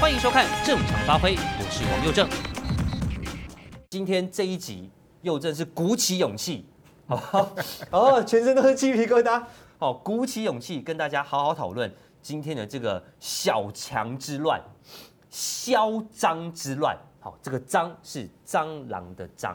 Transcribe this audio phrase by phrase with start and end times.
[0.00, 2.26] 欢迎收看《正常发挥》，我是王佑正。
[3.90, 4.90] 今天这一集，
[5.20, 6.66] 佑正是鼓起勇气，
[7.06, 7.46] 好，
[7.90, 9.42] 哦，全身都是鸡皮疙瘩，
[9.78, 14.58] 好，鼓起勇气跟大家好好讨论今天的这个小强之乱，
[15.28, 16.96] 嚣张之乱。
[17.20, 19.54] 好，这个张是蟑螂的蟑。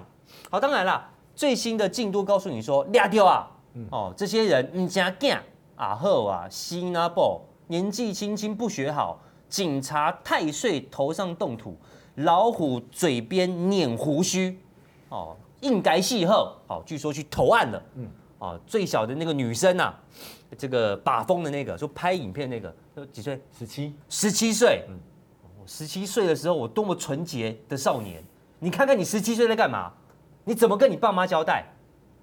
[0.52, 3.50] 好，当然啦，最新的进度告诉你说，俩丢啊，
[3.90, 5.42] 哦，这些人你家干
[5.76, 11.78] 啊后啊，西拿布年纪轻轻不学好，警察太岁头上动土，
[12.16, 14.60] 老虎嘴边捻胡须，
[15.10, 18.08] 哦，应该细后，好，据说去投案了，嗯，
[18.40, 19.98] 哦，最小的那个女生啊，
[20.58, 22.76] 这个把风的那个，说拍影片那个，
[23.12, 23.42] 几岁？
[23.58, 24.98] 十七，十七岁，嗯。
[25.68, 28.24] 十七岁的时候，我多么纯洁的少年！
[28.60, 29.92] 你看看你十七岁在干嘛？
[30.44, 31.66] 你怎么跟你爸妈交代？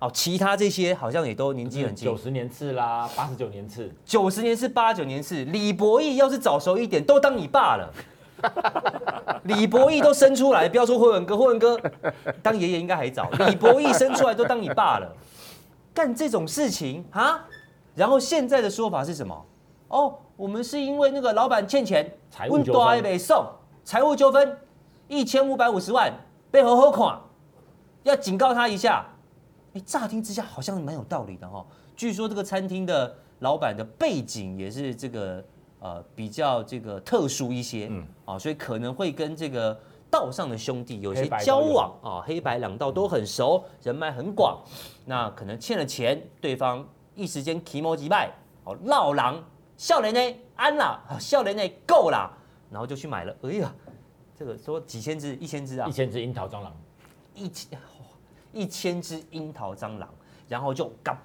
[0.03, 2.05] 哦，其他这些好像也都年纪很轻。
[2.05, 3.89] 九十年次啦，八十九年次。
[4.05, 5.45] 九十年次，八九年次。
[5.45, 7.89] 李博义要是早熟一点，都当你爸了。
[9.47, 11.81] 李博义都生出来，不要说辉文哥，辉文哥
[12.43, 13.31] 当爷爷应该还早。
[13.47, 15.09] 李博义生出来都当你爸了，
[15.95, 17.45] 干这种事情啊？
[17.95, 19.47] 然后现在的说法是什么？
[19.87, 20.19] 哦。
[20.35, 23.47] 我们是因为那个老板欠钱，财务纠纷没送，
[23.85, 24.59] 财务纠纷
[25.07, 26.13] 一千五百五十万
[26.51, 27.21] 被好好看，
[28.03, 29.07] 要警告他一下。
[29.75, 31.65] 哎，乍听之下好像蛮有道理的哈。
[31.97, 35.45] 据说这个餐厅的老板的背景也是这个
[35.81, 39.79] 呃比较这个特殊一些，嗯啊，所以可能会跟这个
[40.11, 44.63] 道上的兄弟有些交往啊，黑白两道都很熟，人脉很广。
[45.07, 48.31] 那可能欠了钱，对方一时间提莫击败，
[48.65, 49.43] 哦，闹狼。
[49.79, 52.31] 笑脸呢，安啦，笑脸呢，够啦，
[52.71, 53.35] 然后就去买了。
[53.43, 53.75] 哎呀，
[54.39, 56.73] 这个说几千只、一千只啊，一千只樱桃蟑螂，
[57.35, 57.77] 一千
[58.53, 60.09] 一千只樱桃蟑螂，
[60.49, 61.17] 然后就嘎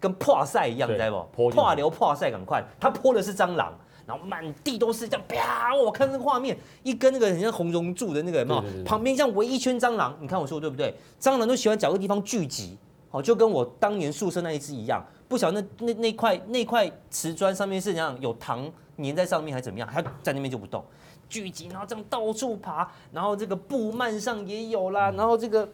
[0.00, 1.50] 跟破赛一样，知道不？
[1.50, 3.72] 破流破赛赶快，他泼的是蟑螂，
[4.06, 5.74] 然后满地都是这样啪！
[5.74, 8.84] 我看那个画面，一根那个很像红绒柱的那个，有没有？
[8.84, 10.94] 旁边像围一圈蟑螂，你看我说对不对？
[11.20, 12.78] 蟑螂都喜欢找个地方聚集，
[13.10, 15.04] 好，就跟我当年宿舍那一只一样。
[15.28, 20.82] 不晓得那那那块那块瓷砖上面是怎样有糖粘在上面还是怎么样，它在那边就不动，
[21.28, 25.68] 聚集，然后这样到处爬，然后这个布幔上也有啦，然后这个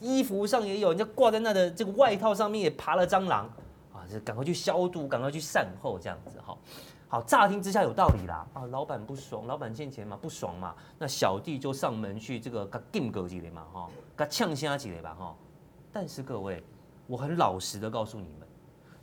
[0.00, 3.44] 衣服上也有，人家挂在那的这个外套上面也爬了蟑螂
[3.92, 6.56] 啊，就赶快去消毒，赶快去善后这样子哈。
[7.08, 15.36] 好，乍听之下有道理啦啊，老板不爽，老板欠钱嘛不爽嘛，那小弟就上门去这个给禁哥几雷嘛哈，给呛虾几雷吧哈。
[15.92, 16.62] 但是各位，
[17.06, 18.48] 我很老实的告诉你们。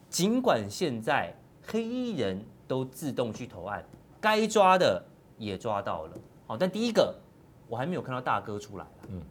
[0.09, 1.33] 尽管现在
[1.65, 3.81] 黑衣人都自动去投案，
[4.19, 5.01] 该抓的
[5.37, 7.15] 也抓到了，好，但第一个
[7.69, 9.21] 我还没有看到大哥出来，嗯，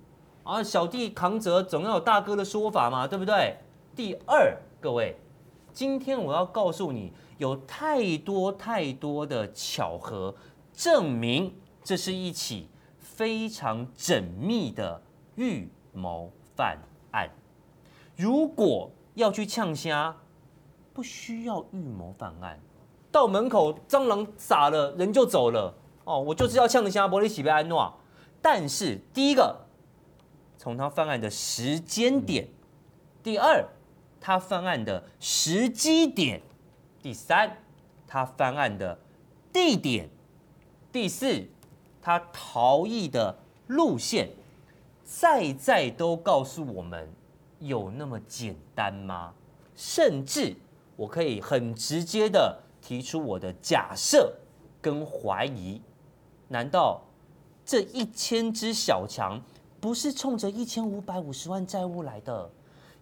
[0.50, 3.56] 啊，小弟扛责总要有大哥的说法嘛，对不对？
[3.94, 5.16] 第二，各位，
[5.72, 10.34] 今天我要告诉你，有太多太多的巧合，
[10.74, 12.68] 证明这是一起
[12.98, 15.00] 非常缜密的
[15.36, 16.76] 预谋犯
[17.12, 17.30] 案。
[18.16, 20.16] 如果要去呛虾。
[20.92, 22.58] 不需要预谋犯案，
[23.12, 25.72] 到门口蟑螂撒了，人就走了。
[26.04, 27.94] 哦，我就是要呛虾玻璃洗被安诺。
[28.42, 29.56] 但是第一个，
[30.62, 32.44] 从他犯案的时间点；
[33.22, 33.66] 第二，
[34.20, 36.38] 他犯案的时机点；
[37.02, 37.56] 第三，
[38.06, 38.98] 他犯案的
[39.50, 40.04] 地点；
[40.92, 41.46] 第四，
[42.02, 43.38] 他逃逸的
[43.68, 44.28] 路线，
[45.02, 47.08] 再再都告诉我们，
[47.60, 49.32] 有那么简单吗？
[49.74, 50.54] 甚至。
[50.94, 54.34] 我可以很直接的提出我的假设
[54.82, 55.80] 跟怀疑，
[56.48, 57.00] 难道
[57.64, 59.40] 这一千只小强
[59.80, 62.50] 不是冲着一千五百五十万债务来的，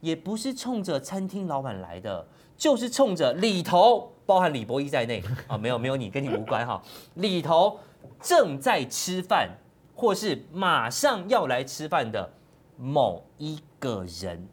[0.00, 6.80] 也不是冲着餐厅老板来的，就是冲着里头包含李博一在内啊，没有没有你跟你无关哈，
[7.14, 7.78] 里头
[8.20, 9.50] 正在吃饭
[9.94, 12.30] 或是马上要来吃饭的
[12.76, 14.46] 某一个人，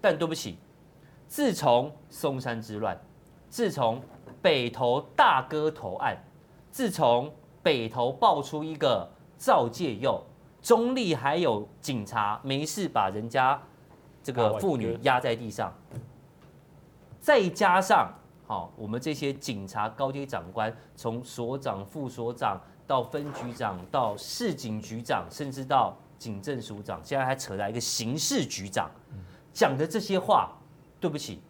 [0.00, 0.58] 但对不起。
[1.26, 3.00] 自从松山之乱，
[3.48, 4.02] 自从
[4.42, 6.16] 北投大哥投案，
[6.72, 7.32] 自从
[7.62, 10.20] 北投爆出一个赵介佑，
[10.62, 13.60] 中立还有警察没事把人家
[14.22, 15.72] 这个妇女压在地上，
[17.20, 18.12] 再加上
[18.46, 28.90] 好，我们这些警察高阶长官，从所长、副所长到分局长，到市警局长，甚至到警政署长，现在还扯来一个刑事局长，
[29.52, 30.52] 讲的这些话。
[31.00, 31.40] 对不起，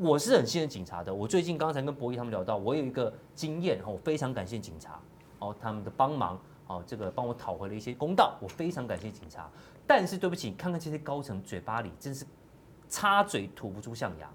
[0.00, 1.14] 我是很信任警察的。
[1.14, 4.98] 我最近刚才跟博弈他们聊到，我有一个经验，我非常感谢警察
[5.38, 9.50] 哦，他们的帮忙哦，这个帮我讨回了一些公道，我非常感谢警察。
[9.86, 12.24] 但是对不起，看看这些高层嘴巴里真是
[12.88, 14.30] 插嘴吐不出象牙，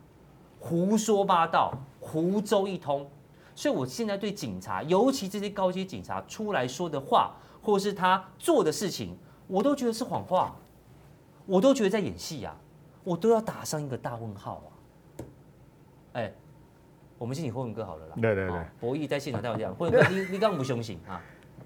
[0.60, 3.10] 胡说八道，胡诌一通。
[3.56, 10.56] 所以我现在对警察，尤其这些高阶警察出来说的话，或是他做的事情，我都觉得是谎话，
[11.48, 12.56] 我都觉得在演戏呀，
[13.04, 14.70] 我都要打上一个大问号啊！
[16.14, 16.32] 哎，
[17.18, 18.16] 我们先请霍文哥好了啦。
[18.22, 21.20] 对对对，博弈在现场带我这样，霍文哥，你你刚刚不相信啊？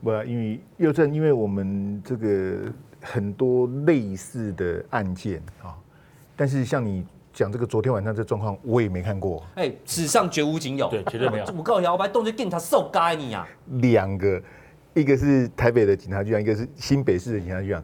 [0.03, 2.57] 不，因为又正，因为我们这个
[3.01, 5.77] 很多类似的案件啊，
[6.35, 9.43] 但是像你讲这个昨天晚上这状况，我也没看过。
[9.55, 11.45] 哎，史上绝无仅有，对，绝对没有。
[11.55, 13.47] 我告诉你，我把动作给他受该你啊！
[13.79, 14.41] 两个，
[14.95, 17.83] 一个是台北的警察局长，一个是新北市的警察局长，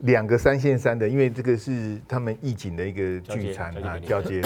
[0.00, 4.42] 两个三线三的，因为这个是他们义警的一个聚餐啊，交接，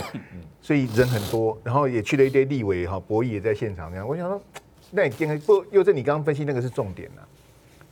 [0.60, 4.40] 所以人很多，然后也去了一堆立委哈，博弈也在现场这样，我想说。
[4.90, 7.28] 那你刚刚不，又是你刚刚分析那个是重点呢、啊？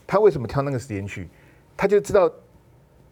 [0.06, 1.28] 他为什么挑那个时间去？
[1.76, 2.30] 他就知道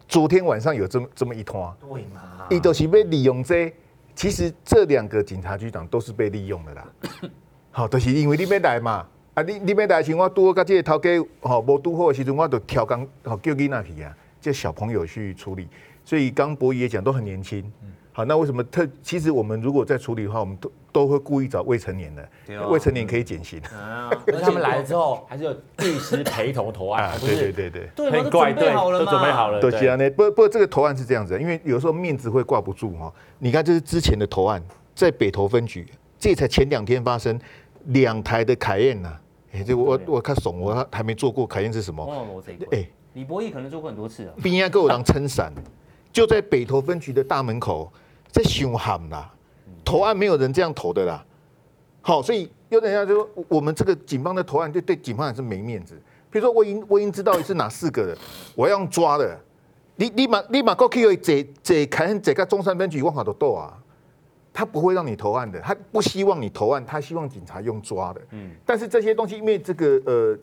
[0.07, 2.47] 昨天晚上有这么这么一通啊，对嘛？
[2.49, 3.71] 伊都是被利用这，
[4.15, 6.87] 其实这两个警察局长都是被利用的啦。
[7.71, 11.09] 好，都、就是因为你没来嘛，啊，你你没来时，我拄好跟这个头家
[11.41, 15.67] 好无拄好的时阵，我就调工好叫囡仔去啊，叫小朋友去处理。
[16.03, 17.71] 所以刚博弈也讲都很年轻。
[18.17, 18.87] 好，那为什么特？
[19.03, 22.29] 其实我们如果在处理的话，我们都都会故意找未成年的，
[22.61, 23.59] 哦、未成年可以减刑。
[23.63, 27.09] 啊， 而他们来了之后，还是有律师陪同投案。
[27.09, 29.59] 啊，对对对对，对，都准备好了都准备好了。
[29.59, 30.09] 对，其他呢？
[30.11, 33.13] 不不过这个投案是这样子，因为有时候面子会挂不住哈。
[33.39, 34.63] 你看，这是之前的投案，
[34.95, 35.85] 在北投分局，
[36.17, 37.37] 这才前两天发生
[37.87, 39.13] 两台的凯宴呐。
[39.51, 42.33] 哎，这我我看怂，我还没做过凯宴是什么？
[42.71, 44.33] 哎，李博义可能做过很多次啊。
[44.41, 45.51] 边啊，给我当撑伞，
[46.13, 47.91] 就在北投分局的大门口。
[48.35, 49.33] 这凶悍啦！
[49.85, 51.25] 投案没有人这样投的啦。
[52.01, 55.95] 好，所以有人家就说，我们这个警方的投案，对对警方也是没面子。
[56.29, 58.17] 比如说，我已经我已经知道是哪四个人，
[58.53, 59.39] 我要用抓的。
[59.95, 63.73] 你立马立马过去这这看这个中山分局万法都斗啊，
[64.51, 68.21] 他不会让你投案的，他不希望你投案，他希望警察用抓的。
[68.31, 68.51] 嗯。
[68.65, 70.37] 但是这些东西，因为这个呃，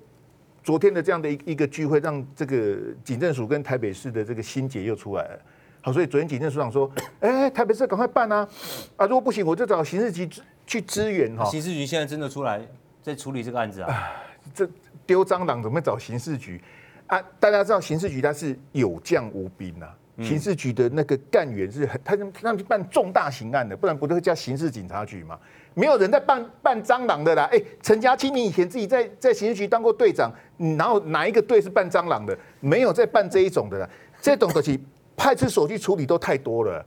[0.64, 5.38] 昨天的这样的一一个聚会，让这个警政署跟台北市的这个心结又出来了。
[5.84, 6.88] 好，所以昨天警政署长说
[7.18, 8.48] ：“哎，台北市赶快办啊！
[8.96, 10.28] 啊，如果不行，我就找刑事局
[10.64, 12.64] 去支援哈。”刑事局现在真的出来
[13.02, 14.12] 在处理这个案子啊？
[14.54, 14.68] 这
[15.04, 16.62] 丢蟑螂怎么会找刑事局
[17.08, 17.20] 啊？
[17.40, 25.36] 大家知道刑事局它是有将无兵呐、啊，刑事局的那个干员是很，他他去办重大刑案的，不然不都会叫刑事警察局吗？
[25.74, 27.48] 没有人在办办蟑螂的啦。
[27.50, 30.30] 哎，陈家清，你以前自己在在刑事局当过队长，
[30.78, 32.38] 然后哪一个队是办蟑螂的？
[32.60, 33.90] 没有在办这一种的啦，
[34.20, 34.80] 这种东西。
[35.16, 36.84] 派出所去处理都太多了，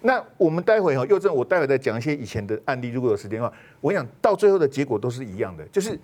[0.00, 5.98] 那我们待会哈，又正我待会再讲一些以前的案例，如果有时间的话，我想到最后的结果都是一样的，就是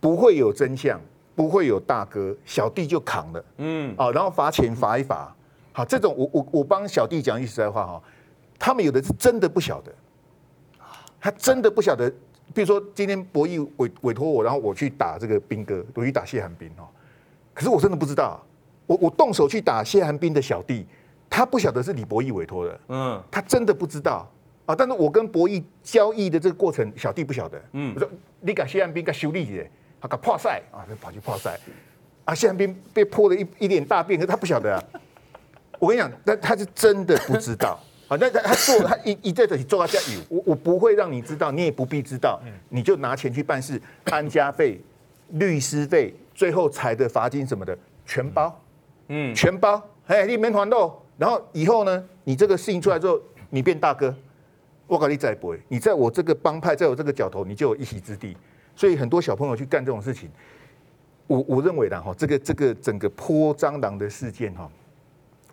[0.00, 1.00] 不会有真相，
[1.34, 5.34] 不会有大哥，小弟就扛了，嗯，啊，然后罚钱罚一罚，
[5.72, 8.02] 好，这种我我我帮小弟讲句实在话哈，
[8.58, 9.92] 他们有的是真的不晓得，
[11.20, 12.08] 他真的不晓得，
[12.54, 16.88] 比如说今天博弈委委托我，然后我去打这个兵哥，我去打谢寒冰哈，
[17.52, 18.40] 可是我真的不知道，
[18.86, 20.86] 我我动手去打谢寒冰的小弟。
[21.38, 24.28] 他不晓得是李博义委托的，嗯，他真的不知道。
[24.66, 24.74] 啊。
[24.74, 29.64] 但是我跟博义交易的这个过程，小弟不晓得，嗯，我说你给谢安斌给修理的，
[30.00, 31.56] 他给破赛啊，就跑去破赛，
[32.24, 34.82] 啊，谢安斌被泼了一一脸大便，可是他不晓得啊。
[35.78, 37.78] 我跟你讲，但他是真的不知道。
[38.10, 38.16] 啊。
[38.20, 44.80] 那他他做他一一再的做他加油，我我不会让你知道，你也不必知道，你就拿钱去办事，安家费、
[45.28, 48.60] 律师费，最后裁的罚金什么的全包，
[49.06, 51.00] 嗯，全包，哎，你免烦恼。
[51.18, 53.20] 然后以后呢，你这个事情出来之后，
[53.50, 54.14] 你变大哥，
[54.86, 58.36] 我跟你再不会，你在我这个帮派，在我这个角头，你就有一席之地。
[58.76, 60.30] 所以很多小朋友去干这种事情，
[61.26, 64.70] 我我认为的哈，这个这个整个泼蟑螂的事件哈，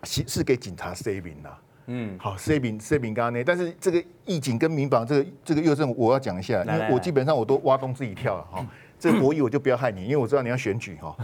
[0.04, 8.66] 是是给警察 saving 的，嗯，好 saving saving 刚刚那，但是这个义警跟民防这个这个又是我要讲一下，因为我基本上我都挖洞自己跳了哈，
[9.00, 11.16] 这个博弈我就不要害你，因为我知道你要选举哈，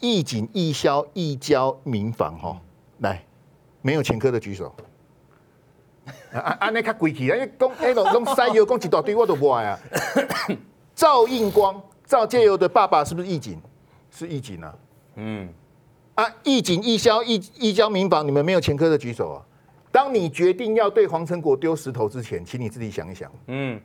[0.00, 2.60] 义警义消义交民防哈，
[2.98, 3.22] 来。
[3.82, 4.74] 没有前科的举手。
[6.32, 6.70] 啊啊！
[6.70, 7.36] 那卡贵气啊！
[7.36, 9.78] 因为讲哎， 拢拢塞油，讲一大堆我都不爱啊。
[10.94, 13.60] 赵应光、赵介佑的爸爸是不是义警？
[14.10, 14.74] 是义警啊。
[15.16, 15.48] 嗯。
[16.14, 19.44] 啊，义警、义消、义义交民防，你们没有前科的举手啊。
[19.92, 23.30] 当你决定要对黄成国丢石头之前，请你自己想一想。
[23.48, 23.78] 嗯。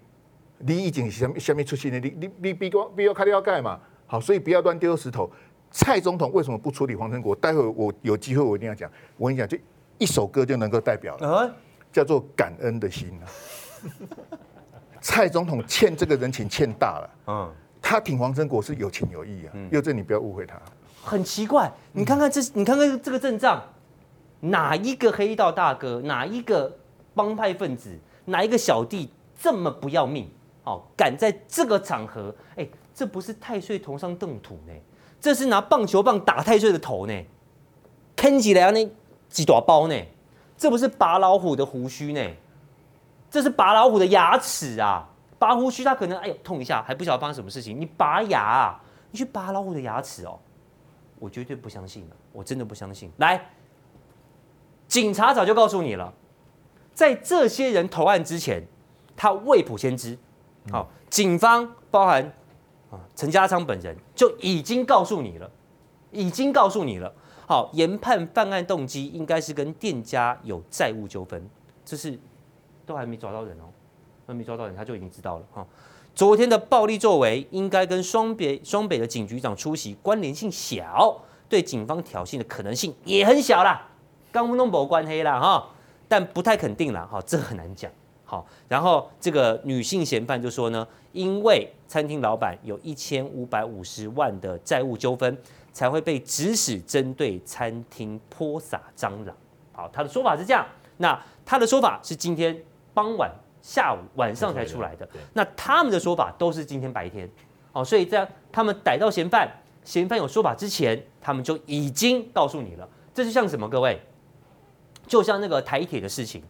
[0.59, 1.99] 你义警什么什么出现的？
[1.99, 3.77] 你你你比我比我开的要盖嘛？
[4.07, 5.29] 好，所以不要乱丢石头。
[5.71, 7.35] 蔡总统为什么不处理黄成国？
[7.35, 8.89] 待会我有机会我一定要讲。
[9.17, 9.57] 我跟你讲，就。
[9.97, 11.55] 一首歌就能够代表了，
[11.91, 13.25] 叫做感恩的心啊。
[15.01, 19.53] 蔡总统欠这个人情欠大了，嗯，他挺黄成国是有情有义啊。
[19.69, 20.55] 佑正，你不要误会他。
[21.03, 23.61] 很奇怪，你看看这，你看看这个阵仗，
[24.39, 26.73] 哪一个黑道大哥，哪一个
[27.13, 27.89] 帮派分子，
[28.23, 30.29] 哪一个小弟这么不要命？
[30.63, 34.73] 哦，敢在这个场合，哎，这不是太岁头上动土呢，
[35.19, 37.13] 这是拿棒球棒打太岁的头呢，
[38.15, 38.89] 坑起来那
[39.33, 39.95] 几大包呢，
[40.55, 42.21] 这不是拔老虎的胡须呢，
[43.31, 45.09] 这是拔老虎的牙齿啊，
[45.39, 50.39] 拔胡须他可能哎呦痛一下，还不晓得发生什么事情，你拔牙啊，你去拔老虎的牙齿哦，
[51.17, 53.11] 我绝对不相信了，我真的不相信。
[53.17, 53.49] 来，
[54.87, 56.13] 警察早就告诉你了，
[56.93, 58.63] 在这些人投案之前，
[59.15, 60.15] 他未卜先知。
[60.71, 62.23] 好，警方包含
[62.91, 65.49] 啊陈家昌本人就已经告诉你了，
[66.11, 67.11] 已经告诉你了。
[67.73, 71.49] 研判犯案动机应该是跟店家有债务纠纷，
[71.83, 72.17] 这是
[72.85, 73.65] 都还没抓到人哦，
[74.27, 75.65] 还没抓到人他就已经知道了哈。
[76.15, 81.19] 昨天的暴力作为应该跟双北双北的警局长出席关联性小，
[81.49, 83.89] 对警方挑衅的可能性也很小啦，
[84.31, 85.69] 刚不弄没关黑啦哈，
[86.07, 87.91] 但不太肯定啦哈，这很难讲。
[88.25, 95.37] 好，然后这个女性嫌犯就说呢，因为餐厅老板有一千五百五十万的债务纠纷，
[95.71, 99.37] 才会被指使针对餐厅泼洒蟑螂。
[99.73, 100.65] 好，他的说法是这样。
[100.97, 102.59] 那他的说法是今天
[102.95, 103.31] 傍晚、
[103.61, 105.07] 下午、晚上才出来的。
[105.33, 107.29] 那他们的说法都是今天白天。
[107.71, 109.47] 好，所以在他们逮到嫌犯，
[109.83, 112.89] 嫌犯有说法之前，他们就已经告诉你了。
[113.13, 113.69] 这就像什么？
[113.69, 114.01] 各位，
[115.05, 116.41] 就像那个台铁的事情。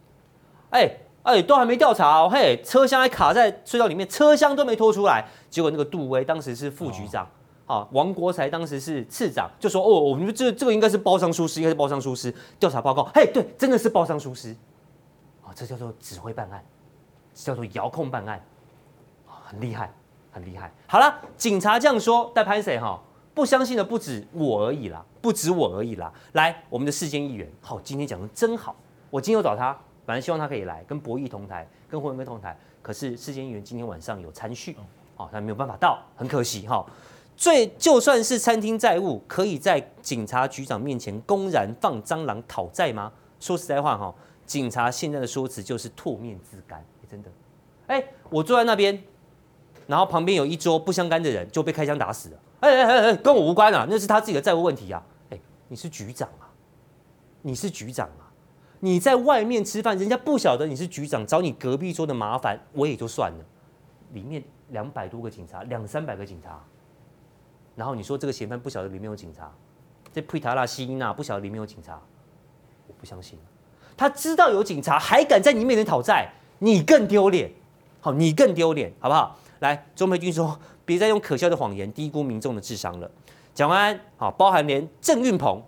[0.69, 0.89] 哎。
[1.23, 5.25] 哎，都还没调查哦，嘿，车厢还卡在隧道里面，车厢都没拖出来。
[5.49, 7.23] 结果那个杜威当时是副局长，
[7.65, 12.33] 啊、哦，王国才当时是次长，就说哦，我们这这个应该是包商疏失，应该是包商疏失。
[12.59, 14.51] 调查报告，嘿，对，真的是包商疏失，
[15.41, 16.61] 啊、哦，这叫做指挥办案，
[17.33, 18.37] 这叫做遥控办案，
[19.25, 19.93] 啊、哦，很厉害，
[20.29, 20.69] 很厉害。
[20.87, 22.99] 好了，警察这样说，但潘谁哈？
[23.33, 26.11] 不相信的不止我而已啦，不止我而已啦。
[26.33, 28.75] 来，我们的世间议员，好，今天讲的真好，
[29.09, 29.75] 我今天又找他。
[30.05, 34.75] 本来希望他可以来跟博弈同台，跟胡文哥同台，可是世坚议员今天晚上有参叙，
[35.17, 36.85] 哦，他没有办法到，很可惜哈。
[37.35, 43.11] 最就算是餐厅债务，可以在警察局长面前公然放蟑螂讨债吗？
[43.39, 44.13] 说实在话哈，
[44.45, 47.29] 警察现在的说辞就是唾面自干，欸，真的。
[47.87, 49.01] 哎，我坐在那边，
[49.87, 55.03] 然后旁边有一桌不相干的人就被开枪打死了，哎哎哎哎，跟我无关啊，那是他自己的债务问题啊。
[55.31, 56.45] 哎，你是局长啊，
[57.41, 58.22] 你是局长啊。
[58.83, 63.37] 你在外面吃饭，人家不晓得你是局长，找你隔壁桌的麻烦，我也就算了。
[64.11, 66.61] 里面两百多个警察，两三百个警察，
[67.77, 69.49] 然后你说这个嫌犯不晓得里面有警察，
[70.11, 71.97] 这佩塔拉西娜不晓得里面有警察，
[72.85, 73.39] 我不相信。
[73.95, 77.49] 他知道有警察，还敢在你面前讨债，你更丢脸。
[78.01, 79.39] 好，你更丢脸，好不好？
[79.59, 83.09] 来，钟培军说，别再用可笑的谎言低估民众的智商了。
[83.55, 85.63] 讲完，好，包含连郑运鹏。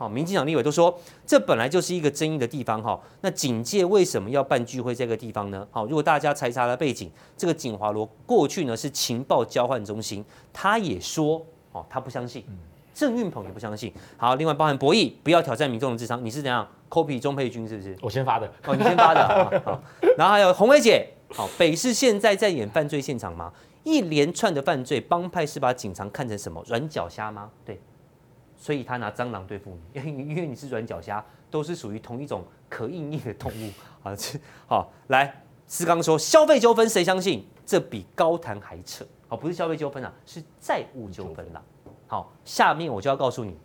[0.00, 2.98] 好，民进党立委都说，这本来就是一个争议的地方哈。
[3.20, 5.68] 那警界为什么要办聚会这个地方呢？
[5.70, 12.42] 好，如果大家查查了背景，这个景华罗过去呢是情报交换中心，他也说，哦，他不相信，
[12.94, 13.92] 郑运鹏也不相信。
[14.16, 17.94] 好，另外包含博弈，不要挑战民众的智商，你是怎样？copy 钟佩君是不是？
[18.00, 19.28] 我先发的，哦，你先发的。
[19.28, 19.82] 好，好，
[20.16, 23.52] 然后还有红薇姐，好，北市现在在演犯罪现场吗？
[23.84, 27.50] 一连串的犯罪，帮派是把警察看成什么软脚虾吗？
[27.66, 27.78] 对。
[28.60, 33.72] 所以他拿蟑螂对付你，因 为因为你是软脚虾，都是属于同一种可硬硬的动物
[34.06, 34.14] 啊。
[34.68, 35.34] 好，来，
[35.66, 37.44] 思刚说消费纠纷谁相信？
[37.64, 39.04] 这比高谈还扯。
[39.28, 41.62] 好，不是消费纠纷啊，是债务纠纷啦。
[42.06, 43.56] 好，下面我就要告诉你，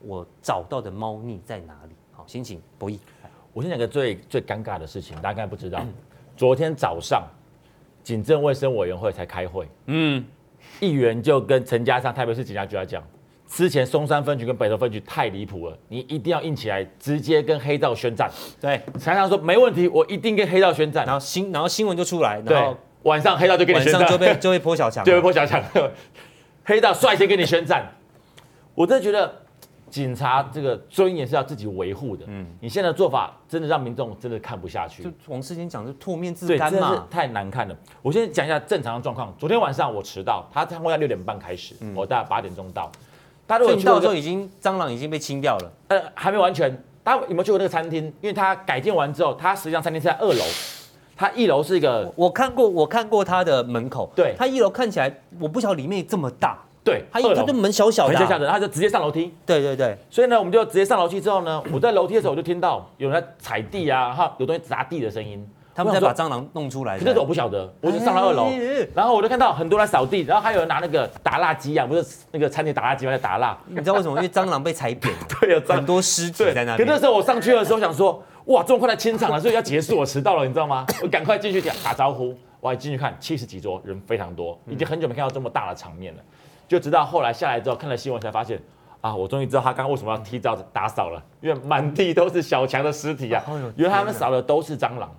[0.00, 1.94] 我找到的猫腻在哪里。
[2.12, 2.98] 好，先请博弈。
[3.52, 5.80] 我先讲个最最尴尬的事情，大家应该不知道。
[6.36, 7.22] 昨天早上，
[8.02, 10.22] 警政卫生委员会才开会，嗯，
[10.80, 13.02] 议员就跟陈家上台北市警察局来讲。
[13.46, 18.30] 之前松山分局跟北投分局太离谱了，你一定要硬起来，直接跟黑道宣战。
[18.60, 21.04] 对，常常说没问题，我一定跟黑道宣战。
[21.04, 25.62] 然后新，然后新闻就出来，然后晚上黑道就跟你宣战，晚上就被就被泼小强，就被泼小强。
[26.64, 27.86] 黑道率先跟你宣战，
[28.74, 29.30] 我真的觉得
[29.90, 32.24] 警察这个尊严是要自己维护的。
[32.26, 35.02] 嗯，你现在的做法真的让民众真的看不下去。
[35.02, 37.76] 就王世坚讲，就唾面自干嘛，太难看了。
[38.00, 39.32] 我先讲一下正常的状况。
[39.38, 42.90] 昨天晚上我迟到，他餐会在六点半开始，我大概八点钟到。
[43.46, 46.70] 他如果到时候已经蟑螂已经被清掉了，呃，还没完全。
[47.02, 48.04] 大家有没有去过那个餐厅？
[48.22, 50.42] 因为它改建完之后，它实际上餐厅是在二楼，
[51.14, 52.10] 它一楼是一个。
[52.16, 54.10] 我看过，我看过它的门口。
[54.16, 56.58] 对，它一楼看起来，我不晓得里面这么大。
[56.82, 59.34] 对，它它就门小小的，小小的，然后就直接上楼梯。
[59.44, 59.94] 对对对。
[60.08, 65.46] 所以呢，我们就直接上楼梯之后呢，我在楼梯的时候我就听到有人在踩地啊，哈，有东西砸地的声音。
[65.74, 68.48] 他们在把蟑螂弄出来，可是我不晓得，我就上了二楼，
[68.94, 73.12] 然后我就看到很多人扫地，然后还有人拿那个打蜡机啊，不是那个餐厅打蜡机吗？
[73.12, 73.58] 在打蜡。
[73.66, 74.16] 你知道为什么？
[74.16, 76.78] 因为蟑螂被踩扁了， 对，有很多尸体在那边。
[76.78, 80.86] 可那时候我上去的时候想说，哇，这么快来清场了，所以要结束，我迟到了，你知道吗？
[81.02, 86.22] 我赶快进去打打招呼，我还进去看七十几桌，人非常多，已经很久没看到这么大的场面了。
[86.68, 88.58] 就直到后来下来之后，看了新闻才发现，
[89.00, 93.42] 啊，我终于知道他刚刚为什么要提早打扫了，因为满地都是小强的尸体啊，
[93.76, 95.12] 原来他们扫的都是蟑螂。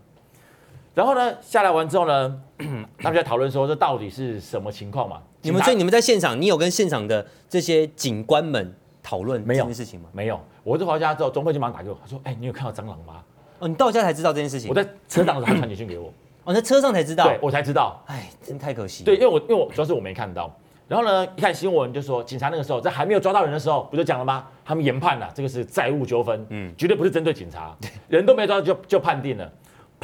[0.95, 2.41] 然后呢，下来完之后呢，
[2.97, 5.21] 他们在讨论说这到底是什么情况嘛？
[5.41, 8.73] 你们所以你们在现场，你有跟现场的这些警官们
[9.03, 10.07] 讨论这件事情吗？
[10.13, 13.21] 没有，我这回家之后，钟慧就马上打给我，他说：“哎，你有看到蟑螂吗？”
[13.59, 14.69] 哦，你到家才知道这件事情。
[14.69, 16.11] 我在车上的时候，他传简讯给我。
[16.45, 17.25] 哦，在车上才知道。
[17.25, 18.01] 对，我才知道。
[18.07, 19.03] 哎，真太可惜。
[19.03, 20.49] 对，因为我因为我主要是我没看到。
[20.87, 24.45] 然后呢，一看新闻就说，警察那个时候在还没有抓到人的时候，不就讲了吗？
[24.63, 27.75] 他们研判了，这个是债务纠纷，嗯，绝对不是针对警察，
[28.07, 29.51] 人都没抓到就就判定了。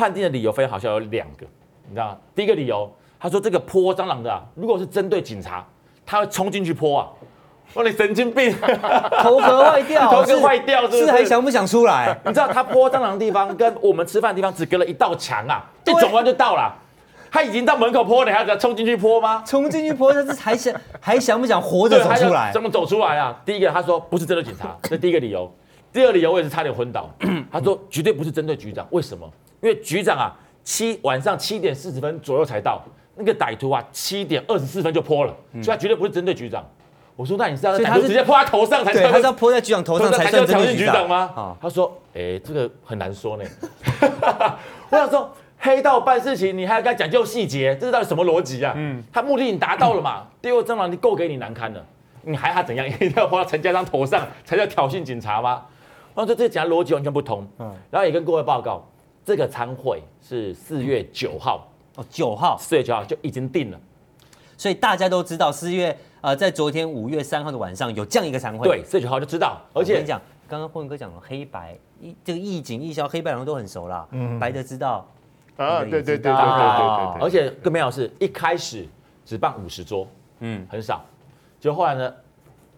[0.02, 1.46] 判定的理由非常好笑，有两个。
[1.88, 2.18] 你知道吗？
[2.34, 5.64] 第一个理由，他说这个泼蟑螂的啊，如果是针对警察，
[6.04, 7.08] 他会冲进去泼啊！
[7.76, 8.52] 我说你神经病，
[9.22, 11.06] 头壳坏掉， 头壳坏掉是不是？
[11.06, 12.20] 是还想不想出来？
[12.26, 16.74] 你知道他泼蟑螂的地方跟我们吃饭的地方只隔了一道墙啊，一转弯就到了。
[17.30, 19.44] 他已经到门口泼了，你还要冲进去泼吗？
[19.46, 22.52] 冲进去泼，他是还想还想不想活着走出来？
[22.52, 23.40] 怎么走出来啊？
[23.46, 25.54] 第一个他说不是针对警察，这第一个理由。
[25.94, 27.08] 第二个理由我也是差点昏倒。
[27.52, 29.30] 他说绝对不是针对局长，为什么？
[29.62, 30.38] 因为局长啊。
[30.64, 32.80] 七晚上七点四十分左右才到，
[33.16, 36.64] 那个歹徒啊，七点二十四分就泼了，嗯、所以他绝对不是针对局长。
[37.16, 38.94] 我说那你知道他是直接泼他头上才？
[38.94, 41.32] 对，他是要泼在局长头上才算挑衅局长吗？
[41.36, 43.44] 哦、他说，哎、欸，这个很难说呢。
[44.92, 48.74] 我想说，黑道办事情你还要跟他讲究细节，这是到底什么逻辑啊？
[48.78, 50.28] 嗯，他目的已经达到了嘛？
[50.44, 51.84] 第二蟑螂你够给你难堪了，
[52.22, 52.86] 你还他怎样？
[52.88, 55.64] 一定要泼到陈家昌头上才叫挑衅警察吗？
[56.14, 57.48] 我说这讲逻辑完全不同。
[57.58, 58.88] 嗯，然后也跟各位报告。
[59.32, 63.80] 这个餐会是四月九号哦，九号，四月九号就已经定了，
[64.58, 69.62] 所以大家都知道四月呃，在昨天五月三号的晚上有这样一个餐会，对，四月九号就知道。
[69.72, 75.08] 而且我跟你讲，刚刚霍文哥讲了黑白一这个义警义消黑白两个都很熟啦，嗯，白的知道
[75.56, 78.86] 啊，对对对对对对对，而且更妙的是一开始
[79.24, 80.06] 只办五十桌，
[80.42, 81.06] 嗯，很少，
[81.58, 82.14] 就后来呢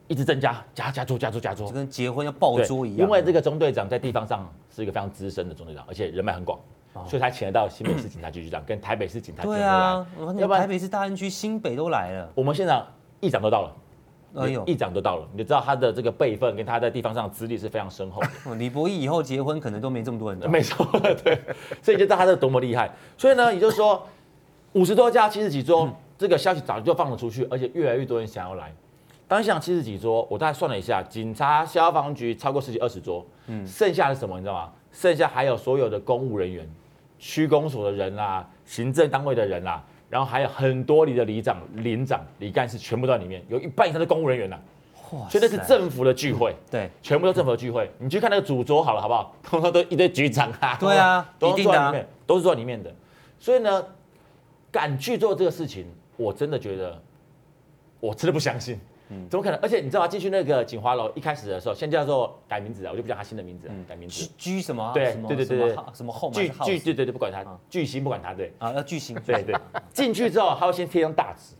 [0.07, 4.51] 一直增加，加加桌加桌加桌，就跟结婚要爆桌一样，因为这个中队长在地方上。
[4.75, 6.57] 是一个非常资深的中队长，而且人脉很广，
[6.93, 9.55] 哦、所以他请得到新北市警察局局长跟台北市警察局长。
[9.55, 10.07] 对啊，
[10.39, 12.27] 要不然台北市大安区、新北都来了。
[12.33, 12.83] 我们现场
[13.19, 13.75] 议长都到了，
[14.33, 18.55] 哎呦，议长都到了，你就知道他的这个辈分跟他在地方上的资历是非常深厚的。
[18.57, 20.41] 李博义以后结婚可能都没这么多人。
[20.49, 20.83] 没错，
[21.23, 21.39] 对，
[21.83, 22.91] 所以就知道他是多么厉害。
[23.15, 24.03] 所以呢，也就是说，
[24.71, 28.73] 五十多家七十几桌，嗯、这个消息早就放了出去，而且越来越多人想要来。
[29.33, 34.37] 当时想七十几桌，我大概算了一下，警察、消防局超过十几二十桌，嗯，剩下的什么？
[34.37, 34.71] 你知道吗？
[34.91, 36.69] 剩下还有所有的公务人员、
[37.17, 44.61] 区公所的人啦、啊、行政单位的人啦、啊，然后还有很多里的里长、连长、里干事全部在里面，有一半以上的公务人员呐、啊。
[45.13, 45.29] 哇！
[45.29, 47.89] 所以那是政府的聚会，嗯、对，全部都政府的聚会。
[47.97, 49.35] 你去看那个主桌好了，好不好？
[49.41, 52.93] 通常都一堆局长啊， 对啊， 都坐在里面，都是坐在里面的。
[53.39, 53.83] 所以呢，
[54.71, 57.01] 敢去做这个事情，我真的觉得，
[57.99, 58.79] 我真的不相信。
[59.29, 59.59] 怎么可能？
[59.61, 60.07] 而且你知道吗？
[60.07, 64.27] 进去那个锦华楼，一开始的时候，先叫做改名字啊，我就不叫他新的名字，改名字。
[64.37, 64.91] 居什么？
[64.93, 69.15] 对对对对对，什么后巨巨对对对，不管他，巨星不管他，对啊，要巨星。
[69.25, 69.55] 对对，
[69.93, 71.53] 进去之后，他会先贴张大纸，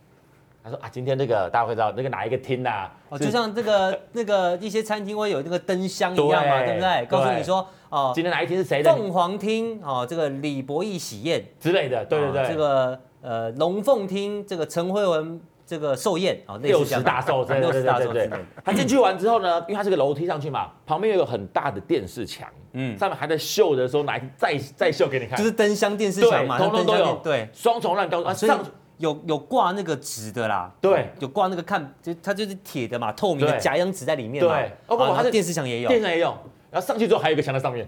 [0.64, 2.90] 他说啊，今天那个大家会知道那个哪一个厅呐？
[3.10, 7.06] 哦，就像这个那个一些餐厅会有那个灯箱一样嘛，对不对？
[7.06, 8.92] 告诉你说哦，今天哪一厅是谁的？
[8.92, 15.40] 凤凰厅哦，这个李博义喜宴之类的，对对对，这个呃龙凤厅这个陈慧文。
[15.66, 18.12] 这个寿宴啊，六十大寿，六十大寿。
[18.12, 18.30] 对，
[18.64, 28.60] 他进去完之后呢，因为他是个楼梯上去嘛，旁边有个很大的电视墙，嗯，上面还在秀的时候，来再再秀给你看，就是灯箱电视墙嘛，通通都有，对，双重让高，上
[28.98, 36.38] 有有挂那个纸的啦，对，有挂那个看，就它就是铁的嘛，透明的夹央纸在里面嘛，对，哦不，它的电视墙也有，电视墙也有，
[36.70, 37.88] 然后上去之后还有一个墙在上面，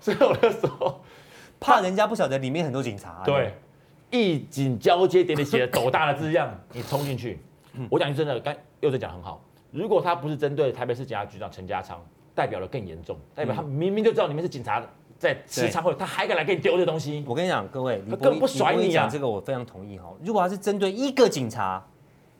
[0.00, 1.00] 所以我那时候
[1.60, 3.54] 怕人家不晓得里面很多警察，对。
[4.12, 7.40] 义警交接典礼写的斗大的字样，你冲进去。
[7.90, 9.42] 我讲句真的，刚又在讲很好。
[9.70, 11.98] 如果他不是针对台北市警察局长陈家昌，
[12.34, 14.84] 代表的更严重，代表他明明就知道你们是警察
[15.18, 17.24] 在吃餐会，他还敢来给你丢这东西。
[17.26, 19.08] 我跟你讲，各位，他更不甩你啊！
[19.10, 20.12] 这个我非常同意哈。
[20.22, 21.82] 如果他是针对一个警察，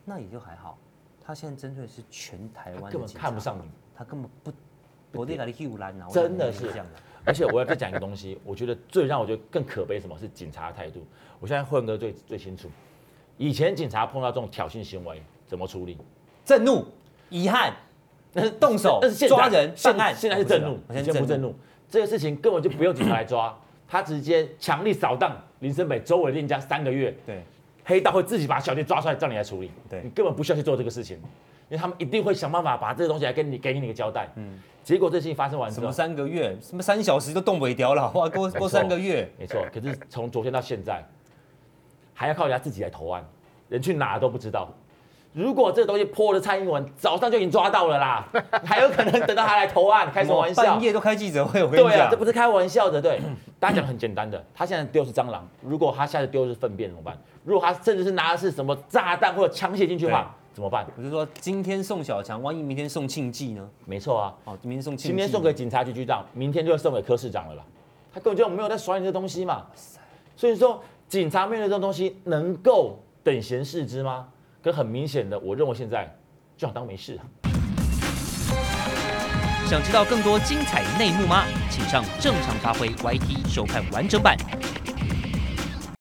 [0.05, 0.77] 那也就还好。
[1.25, 3.63] 他现在针对的是全台湾，根本看不上你，
[3.95, 4.51] 他根本不，
[5.19, 6.99] 我真的是这样的。
[7.25, 11.05] 而且我要再讲一个东西，我觉得最让我觉得更可悲什么是警察的态度。
[11.39, 12.69] 我现在混哥最最清楚，
[13.37, 15.97] 以前警察碰到这种挑衅行为怎么处理？
[16.45, 16.85] 震怒、
[17.29, 17.73] 遗憾，
[18.33, 20.15] 那是动手，那是抓人犯案。
[20.15, 21.53] 现在是震怒，现在不震怒。
[21.89, 23.57] 这个事情根本就不用警察来抓，
[23.87, 27.15] 他直接强力扫荡林森北周围店家三个月。
[27.25, 27.41] 对，
[27.85, 29.69] 黑道会自己把小弟抓出来叫你来处理。
[29.89, 31.17] 对，你根本不需要去做这个事情，
[31.73, 34.29] 因为他们一定会想办法把这个东西来跟你给你一个交代。
[34.35, 34.61] 嗯。
[34.83, 39.65] 结果这事情发生完之后，什么三个月，什么三小时都动尾掉了，哇，过过三个月，没错。
[39.73, 41.03] 可是从昨天到现在，
[42.13, 43.25] 还要靠人家自己来投案，
[43.69, 44.71] 人去哪都不知道。
[45.31, 48.27] 如果这个东西泼了蔡英文，早上就已经抓到了啦，
[48.63, 50.61] 还有可能等到他来投案，开什么玩笑？
[50.61, 53.01] 半夜都开记者会，我跟你讲，对啊，这不是开玩笑的。
[53.01, 53.19] 对，
[53.59, 57.17] 大家讲很简单的，他现在丢的是蟑螂，如果他下次丢的是粪便怎么办？
[57.43, 60.85] 如果他甚至是拿的是什么炸弹或者枪械进去的话，怎么办？
[60.95, 63.67] 我是说今天送小强，万一明天送庆忌呢？
[63.85, 67.63] 没错啊，哦，明天送庆记，今天送给警察局局长，明天就要送给柯市长了啦？
[68.13, 69.65] 他根本就没有在耍你这东西嘛。
[70.35, 74.27] 所以说，警察面对这种东西，能够等闲视之吗？
[74.61, 76.05] 可很明显的，我认为现在
[76.55, 77.17] 就想当没事。
[77.17, 77.25] 啊
[79.65, 81.45] 想知道更多精彩内幕吗？
[81.71, 84.37] 请上正常发挥 YT 收看完整版。